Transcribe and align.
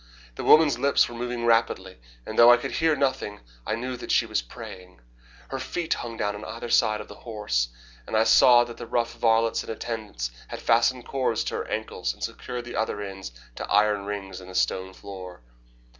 The 0.33 0.43
woman's 0.43 0.79
lips 0.79 1.07
were 1.07 1.13
moving 1.13 1.45
rapidly, 1.45 1.99
and 2.25 2.35
though 2.39 2.51
I 2.51 2.57
could 2.57 2.71
hear 2.71 2.95
nothing 2.95 3.41
I 3.67 3.75
knew 3.75 3.95
that 3.97 4.09
she 4.11 4.25
was 4.25 4.41
praying. 4.41 4.99
Her 5.49 5.59
feet 5.59 5.93
hung 5.93 6.17
down 6.17 6.33
on 6.33 6.43
either 6.43 6.71
side 6.71 7.01
of 7.01 7.07
the 7.07 7.17
horse, 7.21 7.67
and 8.07 8.17
I 8.17 8.23
saw 8.23 8.63
that 8.63 8.77
the 8.77 8.87
rough 8.87 9.13
varlets 9.13 9.63
in 9.63 9.69
attendance 9.69 10.31
had 10.47 10.59
fastened 10.59 11.05
cords 11.05 11.43
to 11.43 11.55
her 11.57 11.67
ankles 11.67 12.15
and 12.15 12.23
secured 12.23 12.65
the 12.65 12.75
other 12.75 12.99
ends 12.99 13.31
to 13.57 13.71
iron 13.71 14.05
rings 14.05 14.41
in 14.41 14.47
the 14.47 14.55
stone 14.55 14.91
floor. 14.93 15.41